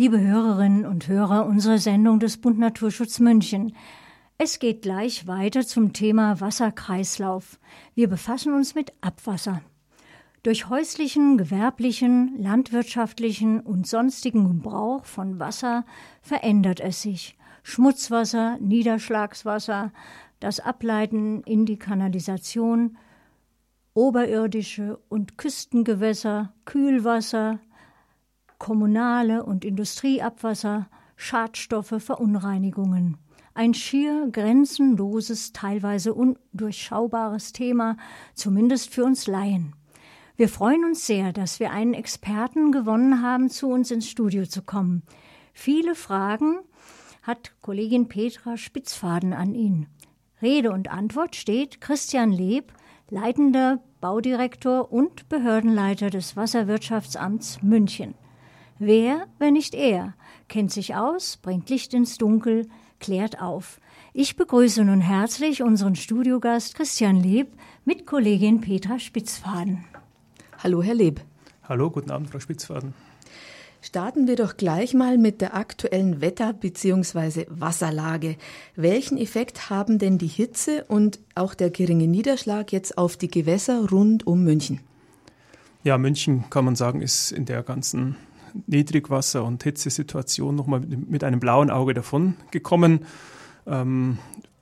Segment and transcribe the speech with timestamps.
[0.00, 3.76] liebe Hörerinnen und Hörer unserer Sendung des Bund Naturschutz München.
[4.38, 7.60] Es geht gleich weiter zum Thema Wasserkreislauf.
[7.94, 9.60] Wir befassen uns mit Abwasser.
[10.42, 15.84] Durch häuslichen, gewerblichen, landwirtschaftlichen und sonstigen Gebrauch von Wasser
[16.22, 17.36] verändert es sich.
[17.62, 19.92] Schmutzwasser, Niederschlagswasser,
[20.38, 22.96] das Ableiten in die Kanalisation,
[23.92, 27.60] oberirdische und Küstengewässer, Kühlwasser,
[28.60, 33.16] kommunale und Industrieabwasser, Schadstoffe, Verunreinigungen.
[33.54, 37.96] Ein schier grenzenloses, teilweise undurchschaubares Thema,
[38.34, 39.74] zumindest für uns Laien.
[40.36, 44.62] Wir freuen uns sehr, dass wir einen Experten gewonnen haben, zu uns ins Studio zu
[44.62, 45.02] kommen.
[45.52, 46.60] Viele Fragen
[47.22, 49.88] hat Kollegin Petra Spitzfaden an ihn.
[50.40, 52.72] Rede und Antwort steht Christian Leb,
[53.08, 58.14] leitender Baudirektor und Behördenleiter des Wasserwirtschaftsamts München.
[58.82, 60.14] Wer, wenn nicht er,
[60.48, 62.66] kennt sich aus, bringt Licht ins Dunkel,
[62.98, 63.78] klärt auf.
[64.14, 67.48] Ich begrüße nun herzlich unseren Studiogast Christian Leb
[67.84, 69.84] mit Kollegin Petra Spitzfaden.
[70.64, 71.20] Hallo, Herr Leb.
[71.68, 72.94] Hallo, guten Abend, Frau Spitzfaden.
[73.82, 77.44] Starten wir doch gleich mal mit der aktuellen Wetter- bzw.
[77.50, 78.36] Wasserlage.
[78.76, 83.90] Welchen Effekt haben denn die Hitze und auch der geringe Niederschlag jetzt auf die Gewässer
[83.90, 84.80] rund um München?
[85.84, 88.16] Ja, München kann man sagen, ist in der ganzen
[88.66, 93.06] Niedrigwasser- und Hitzesituation nochmal mit einem blauen Auge davon gekommen.
[93.66, 94.18] Ähm,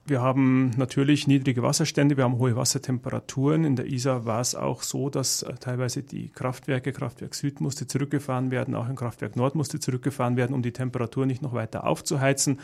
[0.08, 3.64] wir haben natürlich niedrige Wasserstände, wir haben hohe Wassertemperaturen.
[3.64, 7.86] In der Isar war es auch so, dass äh, teilweise die Kraftwerke, Kraftwerk Süd musste
[7.86, 11.86] zurückgefahren werden, auch ein Kraftwerk Nord musste zurückgefahren werden, um die Temperatur nicht noch weiter
[11.86, 12.58] aufzuheizen.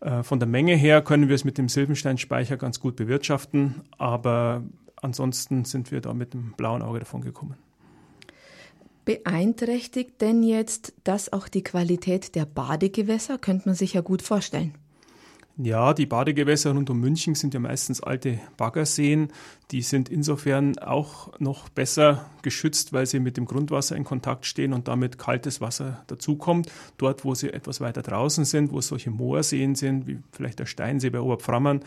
[0.00, 4.62] Äh, von der Menge her können wir es mit dem Silbensteinspeicher ganz gut bewirtschaften, aber
[4.96, 7.56] ansonsten sind wir da mit dem blauen Auge davon gekommen.
[9.08, 13.38] Beeinträchtigt denn jetzt das auch die Qualität der Badegewässer?
[13.38, 14.74] Könnte man sich ja gut vorstellen.
[15.56, 19.32] Ja, die Badegewässer rund um München sind ja meistens alte Baggerseen.
[19.70, 24.72] Die sind insofern auch noch besser geschützt, weil sie mit dem Grundwasser in Kontakt stehen
[24.72, 26.72] und damit kaltes Wasser dazukommt.
[26.96, 31.10] Dort, wo sie etwas weiter draußen sind, wo solche Moorseen sind, wie vielleicht der Steinsee
[31.10, 31.80] bei Oberpframmern,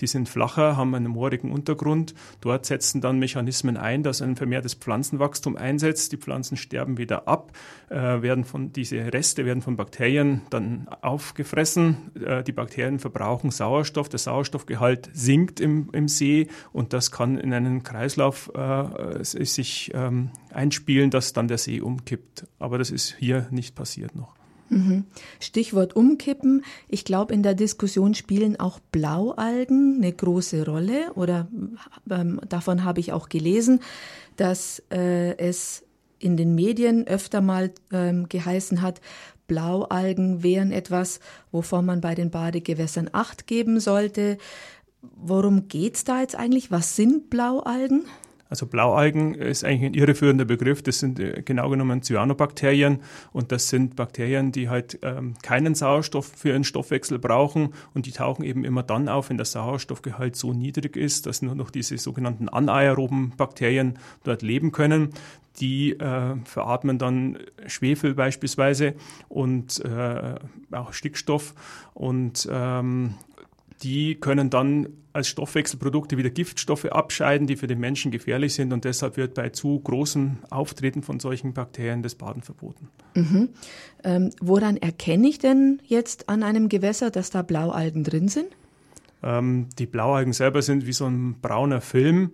[0.00, 2.14] die sind flacher, haben einen moorigen Untergrund.
[2.40, 6.10] Dort setzen dann Mechanismen ein, dass ein vermehrtes Pflanzenwachstum einsetzt.
[6.10, 7.52] Die Pflanzen sterben wieder ab,
[7.88, 12.10] äh, werden von, diese Reste werden von Bakterien dann aufgefressen.
[12.20, 14.08] Äh, die Bakterien verbrauchen Sauerstoff.
[14.08, 19.90] Der Sauerstoffgehalt sinkt im, im See und das kann kann in einen Kreislauf äh, sich
[19.94, 22.46] ähm, einspielen, dass dann der See umkippt.
[22.58, 24.34] Aber das ist hier nicht passiert noch.
[24.70, 25.04] Mhm.
[25.40, 26.62] Stichwort umkippen.
[26.88, 31.48] Ich glaube, in der Diskussion spielen auch Blaualgen eine große Rolle oder
[32.10, 33.80] ähm, davon habe ich auch gelesen,
[34.36, 35.84] dass äh, es
[36.18, 39.00] in den Medien öfter mal ähm, geheißen hat,
[39.46, 44.36] Blaualgen wären etwas, wovon man bei den Badegewässern Acht geben sollte.
[45.00, 46.70] Worum geht es da jetzt eigentlich?
[46.70, 48.04] Was sind Blaualgen?
[48.50, 50.82] Also Blaualgen ist eigentlich ein irreführender Begriff.
[50.82, 53.00] Das sind äh, genau genommen Cyanobakterien
[53.32, 58.12] und das sind Bakterien, die halt ähm, keinen Sauerstoff für ihren Stoffwechsel brauchen und die
[58.12, 61.98] tauchen eben immer dann auf, wenn der Sauerstoffgehalt so niedrig ist, dass nur noch diese
[61.98, 65.10] sogenannten anaeroben Bakterien dort leben können.
[65.60, 68.94] Die äh, veratmen dann Schwefel beispielsweise
[69.28, 70.36] und äh,
[70.70, 71.54] auch Stickstoff
[71.94, 73.14] und ähm,
[73.82, 78.84] die können dann als Stoffwechselprodukte wieder Giftstoffe abscheiden, die für den Menschen gefährlich sind und
[78.84, 82.88] deshalb wird bei zu großem Auftreten von solchen Bakterien das Baden verboten.
[83.14, 83.48] Mhm.
[84.04, 88.48] Ähm, woran erkenne ich denn jetzt an einem Gewässer, dass da Blaualgen drin sind?
[89.22, 92.30] Ähm, die Blaualgen selber sind wie so ein brauner Film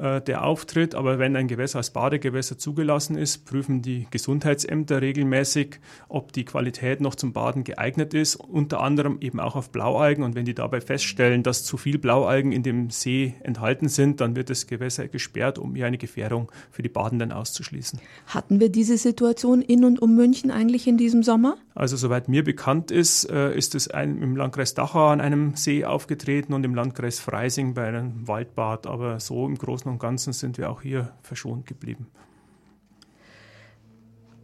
[0.00, 0.94] äh, der auftritt.
[0.94, 7.00] Aber wenn ein Gewässer als Badegewässer zugelassen ist, prüfen die Gesundheitsämter regelmäßig, ob die Qualität
[7.00, 10.24] noch zum Baden geeignet ist, unter anderem eben auch auf Blaualgen.
[10.24, 14.36] Und wenn die dabei feststellen, dass zu viel Blaualgen in dem See enthalten sind, dann
[14.36, 18.00] wird das Gewässer gesperrt, um hier eine Gefährdung für die Badenden auszuschließen.
[18.26, 21.56] Hatten wir diese Situation in und um München eigentlich in diesem Sommer?
[21.74, 26.52] Also soweit mir bekannt ist, äh, ist es im Landkreis Dachau an einem See aufgetreten
[26.52, 28.86] und im Landkreis Freising bei einem Waldbad.
[28.86, 32.06] Aber so im Großen Großen und Ganzen sind wir auch hier verschont geblieben.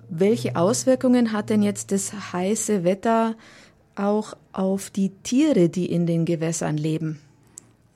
[0.08, 3.37] Welche Auswirkungen hat denn jetzt das heiße Wetter
[3.96, 7.20] auch auf die Tiere, die in den Gewässern leben?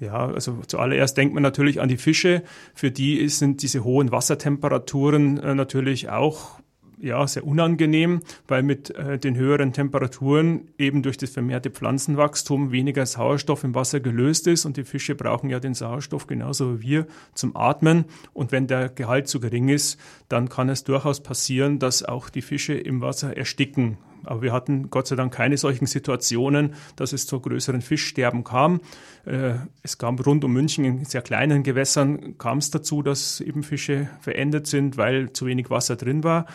[0.01, 2.43] Ja, also zuallererst denkt man natürlich an die Fische.
[2.75, 6.61] Für die sind diese hohen Wassertemperaturen äh, natürlich auch
[7.01, 13.07] ja, sehr unangenehm, weil mit äh, den höheren Temperaturen eben durch das vermehrte Pflanzenwachstum weniger
[13.07, 17.07] Sauerstoff im Wasser gelöst ist und die Fische brauchen ja den Sauerstoff genauso wie wir
[17.35, 22.03] zum Atmen und wenn der Gehalt zu gering ist, dann kann es durchaus passieren, dass
[22.03, 26.75] auch die Fische im Wasser ersticken aber wir hatten Gott sei Dank keine solchen Situationen,
[26.97, 28.81] dass es zu größeren Fischsterben kam.
[29.25, 33.63] Äh, es kam rund um München in sehr kleinen Gewässern kam es dazu, dass eben
[33.63, 36.47] Fische verendet sind, weil zu wenig Wasser drin war.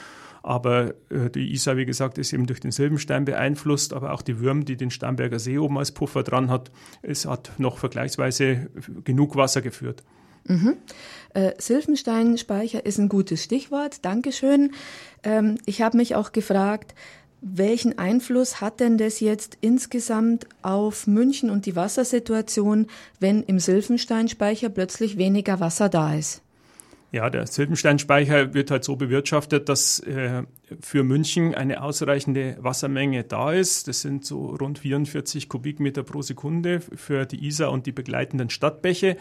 [0.43, 4.39] Aber äh, die Isar, wie gesagt, ist eben durch den Silbenstein beeinflusst, aber auch die
[4.39, 6.69] Würm, die den Starnberger See oben als Puffer dran hat,
[7.01, 8.69] es hat noch vergleichsweise
[9.05, 10.03] genug Wasser geführt.
[10.45, 10.75] Mhm.
[11.33, 14.03] Äh, Silbensteinspeicher ist ein gutes Stichwort.
[14.03, 14.71] Dankeschön.
[15.23, 16.93] Ähm, ich habe mich auch gefragt,
[17.39, 22.87] welchen Einfluss hat denn das jetzt insgesamt auf München und die Wassersituation,
[23.19, 26.41] wenn im Silfensteinspeicher plötzlich weniger Wasser da ist?
[27.13, 30.41] Ja, der Silbensteinspeicher wird halt so bewirtschaftet, dass äh,
[30.81, 33.87] für München eine ausreichende Wassermenge da ist.
[33.87, 39.15] Das sind so rund 44 Kubikmeter pro Sekunde für die Isar und die begleitenden Stadtbäche.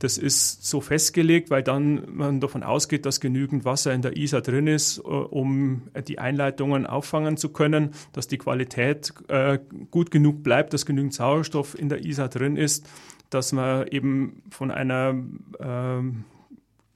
[0.00, 4.42] Das ist so festgelegt, weil dann man davon ausgeht, dass genügend Wasser in der Isar
[4.42, 9.58] drin ist, äh, um die Einleitungen auffangen zu können, dass die Qualität äh,
[9.90, 12.86] gut genug bleibt, dass genügend Sauerstoff in der Isar drin ist,
[13.30, 15.14] dass man eben von einer
[15.58, 16.02] äh,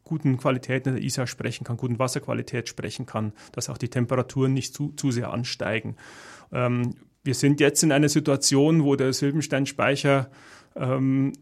[0.05, 4.53] guten Qualität in der Isar sprechen kann, guten Wasserqualität sprechen kann, dass auch die Temperaturen
[4.53, 5.97] nicht zu, zu sehr ansteigen.
[6.53, 10.31] Ähm, wir sind jetzt in einer Situation, wo der Silbensteinspeicher
[10.77, 11.33] ähm,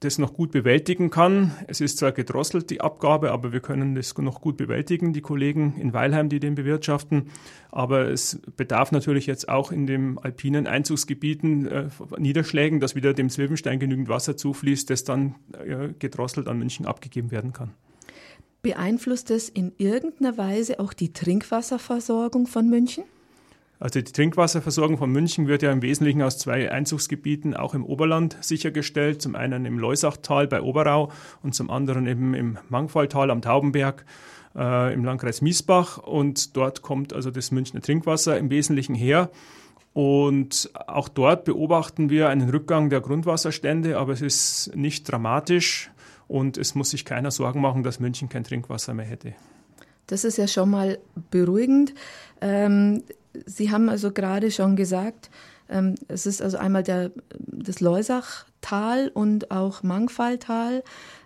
[0.00, 1.52] das noch gut bewältigen kann.
[1.68, 5.74] Es ist zwar gedrosselt, die Abgabe, aber wir können das noch gut bewältigen, die Kollegen
[5.78, 7.30] in Weilheim, die den bewirtschaften.
[7.72, 11.88] Aber es bedarf natürlich jetzt auch in den alpinen Einzugsgebieten äh,
[12.18, 17.30] Niederschlägen, dass wieder dem Silbenstein genügend Wasser zufließt, das dann äh, gedrosselt an München abgegeben
[17.30, 17.72] werden kann.
[18.66, 23.04] Beeinflusst es in irgendeiner Weise auch die Trinkwasserversorgung von München?
[23.78, 28.36] Also die Trinkwasserversorgung von München wird ja im Wesentlichen aus zwei Einzugsgebieten auch im Oberland
[28.40, 29.22] sichergestellt.
[29.22, 31.12] Zum einen im Leusachtal bei Oberau
[31.44, 34.04] und zum anderen eben im Mangfalltal am Taubenberg
[34.56, 35.98] äh, im Landkreis Miesbach.
[35.98, 39.30] Und dort kommt also das Münchner Trinkwasser im Wesentlichen her.
[39.92, 45.92] Und auch dort beobachten wir einen Rückgang der Grundwasserstände, aber es ist nicht dramatisch
[46.28, 49.34] und es muss sich keiner Sorgen machen, dass München kein Trinkwasser mehr hätte.
[50.06, 50.98] Das ist ja schon mal
[51.30, 51.94] beruhigend.
[52.40, 53.02] Ähm,
[53.44, 55.30] Sie haben also gerade schon gesagt,
[55.68, 60.82] ähm, es ist also einmal der, das Leusachtal und auch Mangfalltal.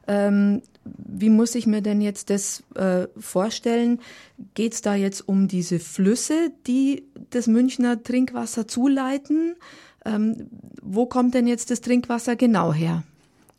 [0.08, 4.00] Ähm, wie muss ich mir denn jetzt das äh, vorstellen?
[4.55, 9.56] Geht es da jetzt um diese Flüsse, die das Münchner Trinkwasser zuleiten?
[10.05, 10.49] Ähm,
[10.82, 13.05] wo kommt denn jetzt das Trinkwasser genau her?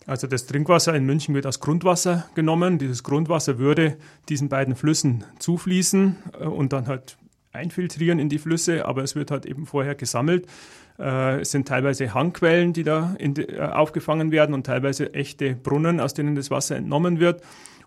[0.08, 2.80] Also das Trinkwasser in München wird als Grundwasser genommen.
[2.80, 3.98] Dieses Grundwasser würde
[4.30, 7.18] diesen beiden Flüssen zufließen äh, und dann halt
[7.54, 10.48] einfiltrieren in die Flüsse, aber es wird halt eben vorher gesammelt.
[10.98, 16.14] Äh, es sind teilweise Hangquellen, die da äh, aufgefangen werden und teilweise echte Brunnen, aus
[16.14, 17.42] denen das Wasser entnommen wird.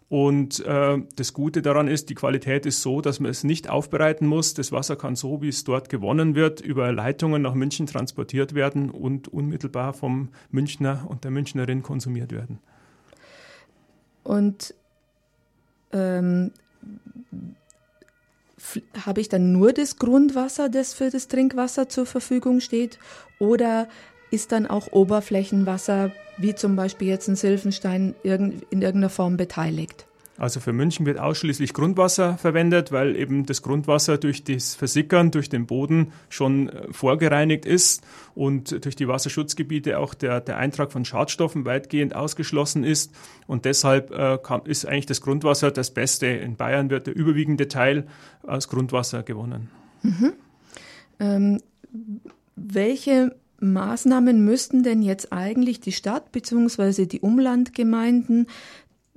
[0.09, 4.27] Und äh, das Gute daran ist, die Qualität ist so, dass man es nicht aufbereiten
[4.27, 4.55] muss.
[4.55, 8.91] Das Wasser kann so, wie es dort gewonnen wird, über Leitungen nach München transportiert werden
[8.91, 12.59] und unmittelbar vom Münchner und der Münchnerin konsumiert werden.
[14.23, 14.75] Und
[15.93, 16.51] ähm,
[19.07, 22.99] habe ich dann nur das Grundwasser, das für das Trinkwasser zur Verfügung steht?
[23.39, 23.89] Oder
[24.31, 30.07] ist dann auch Oberflächenwasser, wie zum Beispiel jetzt ein Silfenstein, in irgendeiner Form beteiligt?
[30.37, 35.49] Also für München wird ausschließlich Grundwasser verwendet, weil eben das Grundwasser durch das Versickern, durch
[35.49, 38.03] den Boden schon äh, vorgereinigt ist
[38.35, 43.15] und durch die Wasserschutzgebiete auch der, der Eintrag von Schadstoffen weitgehend ausgeschlossen ist.
[43.47, 46.27] Und deshalb äh, ist eigentlich das Grundwasser das Beste.
[46.27, 48.09] In Bayern wird der überwiegende Teil
[48.43, 49.71] aus Grundwasser gewonnen.
[50.03, 50.33] Mhm.
[51.21, 51.61] Ähm,
[52.57, 53.37] welche
[53.73, 57.07] Maßnahmen müssten denn jetzt eigentlich die Stadt bzw.
[57.07, 58.47] die Umlandgemeinden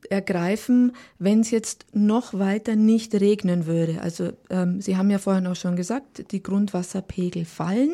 [0.09, 4.01] ergreifen, wenn es jetzt noch weiter nicht regnen würde?
[4.01, 7.91] Also ähm, Sie haben ja vorhin auch schon gesagt, die Grundwasserpegel fallen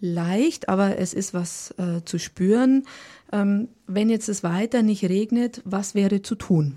[0.00, 2.84] leicht, aber es ist was äh, zu spüren.
[3.32, 6.74] Ähm, wenn jetzt es weiter nicht regnet, was wäre zu tun?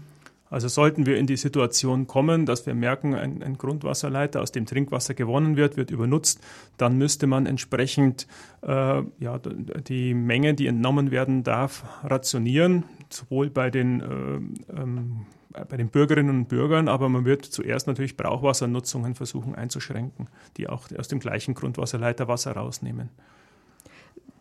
[0.49, 4.65] Also sollten wir in die Situation kommen, dass wir merken, ein, ein, Grundwasserleiter, aus dem
[4.65, 6.41] Trinkwasser gewonnen wird, wird übernutzt,
[6.77, 8.27] dann müsste man entsprechend
[8.61, 15.75] äh, ja, die Menge, die entnommen werden darf, rationieren, sowohl bei den, äh, ähm, bei
[15.75, 21.07] den Bürgerinnen und Bürgern, aber man wird zuerst natürlich Brauchwassernutzungen versuchen einzuschränken, die auch aus
[21.07, 23.09] dem gleichen Grundwasserleiter Wasser rausnehmen.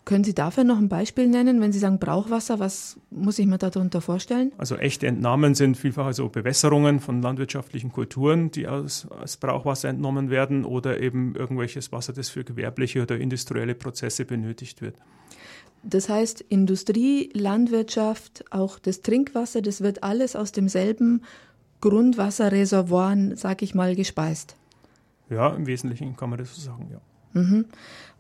[0.07, 3.59] Können Sie dafür noch ein Beispiel nennen, wenn Sie sagen Brauchwasser, was muss ich mir
[3.59, 4.53] darunter vorstellen?
[4.57, 10.31] Also echte Entnahmen sind vielfach also Bewässerungen von landwirtschaftlichen Kulturen, die aus, als Brauchwasser entnommen
[10.31, 14.95] werden oder eben irgendwelches Wasser, das für gewerbliche oder industrielle Prozesse benötigt wird.
[15.83, 21.23] Das heißt, Industrie, Landwirtschaft, auch das Trinkwasser, das wird alles aus demselben
[21.81, 24.55] Grundwasserreservoir, sag ich mal, gespeist.
[25.31, 27.01] Ja, im Wesentlichen kann man das so sagen, ja.
[27.41, 27.65] Mhm.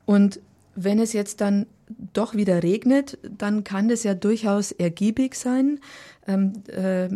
[0.05, 0.41] Und
[0.77, 1.67] wenn es jetzt dann
[2.13, 5.81] doch wieder regnet, dann kann das ja durchaus ergiebig sein.
[6.27, 7.09] Ähm, äh,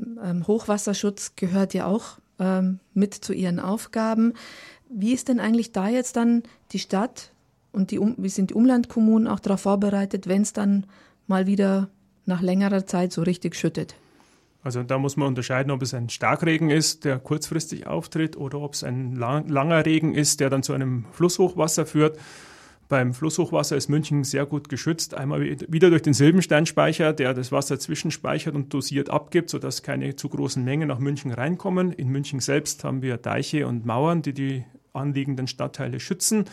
[0.47, 4.33] Hochwasserschutz gehört ja auch ähm, mit zu ihren Aufgaben.
[4.88, 7.33] Wie ist denn eigentlich da jetzt dann die Stadt
[7.73, 10.87] und die, wie sind die Umlandkommunen auch darauf vorbereitet, wenn es dann
[11.26, 11.88] mal wieder
[12.26, 13.95] nach längerer Zeit so richtig schüttet?
[14.62, 18.75] Also da muss man unterscheiden, ob es ein Starkregen ist, der kurzfristig auftritt, oder ob
[18.75, 22.19] es ein lang, langer Regen ist, der dann zu einem Flusshochwasser führt.
[22.90, 25.14] Beim Flusshochwasser ist München sehr gut geschützt.
[25.14, 30.28] Einmal wieder durch den Silbensteinspeicher, der das Wasser zwischenspeichert und dosiert abgibt, sodass keine zu
[30.28, 31.92] großen Mengen nach München reinkommen.
[31.92, 36.47] In München selbst haben wir Deiche und Mauern, die die anliegenden Stadtteile schützen.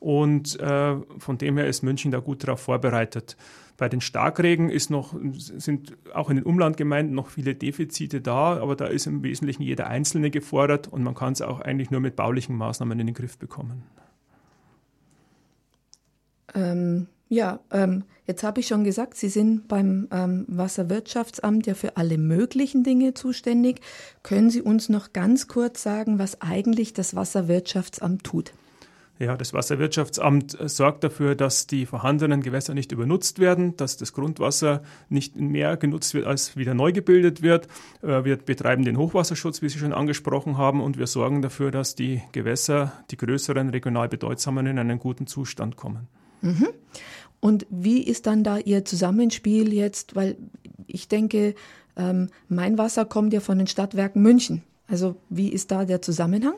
[0.00, 3.36] Und äh, von dem her ist München da gut darauf vorbereitet.
[3.76, 8.74] Bei den Starkregen ist noch, sind auch in den Umlandgemeinden noch viele Defizite da, aber
[8.74, 12.16] da ist im Wesentlichen jeder Einzelne gefordert und man kann es auch eigentlich nur mit
[12.16, 13.84] baulichen Maßnahmen in den Griff bekommen.
[16.54, 21.96] Ähm, ja, ähm, jetzt habe ich schon gesagt, Sie sind beim ähm, Wasserwirtschaftsamt ja für
[21.96, 23.80] alle möglichen Dinge zuständig.
[24.24, 28.52] Können Sie uns noch ganz kurz sagen, was eigentlich das Wasserwirtschaftsamt tut?
[29.20, 34.82] Ja, das Wasserwirtschaftsamt sorgt dafür, dass die vorhandenen Gewässer nicht übernutzt werden, dass das Grundwasser
[35.10, 37.68] nicht mehr genutzt wird, als wieder neu gebildet wird.
[38.02, 41.94] Äh, wir betreiben den Hochwasserschutz, wie Sie schon angesprochen haben, und wir sorgen dafür, dass
[41.94, 46.08] die Gewässer, die größeren regional bedeutsamen, in einen guten Zustand kommen.
[46.42, 46.68] Mhm.
[47.40, 50.14] Und wie ist dann da Ihr Zusammenspiel jetzt?
[50.14, 50.36] Weil
[50.86, 51.54] ich denke,
[51.96, 54.62] ähm, mein Wasser kommt ja von den Stadtwerken München.
[54.88, 56.54] Also wie ist da der Zusammenhang?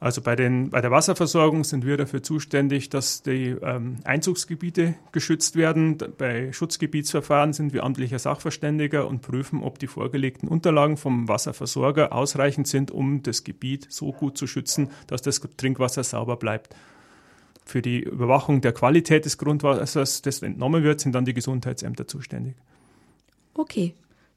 [0.00, 5.56] Also bei, den, bei der Wasserversorgung sind wir dafür zuständig, dass die ähm, Einzugsgebiete geschützt
[5.56, 5.98] werden.
[6.16, 12.68] Bei Schutzgebietsverfahren sind wir amtlicher Sachverständiger und prüfen, ob die vorgelegten Unterlagen vom Wasserversorger ausreichend
[12.68, 16.76] sind, um das Gebiet so gut zu schützen, dass das Trinkwasser sauber bleibt.
[17.68, 22.54] Für die Überwachung der Qualität des Grundwassers, das entnommen wird, sind dann die Gesundheitsämter zuständig.
[23.52, 23.92] Okay,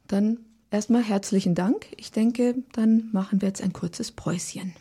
[0.10, 1.86] dann erstmal herzlichen Dank.
[1.96, 4.74] Ich denke, dann machen wir jetzt ein kurzes Päuschen.